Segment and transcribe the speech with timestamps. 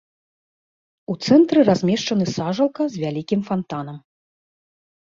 [1.13, 3.97] У цэнтры размешчаны сажалка з вялікім фантанам.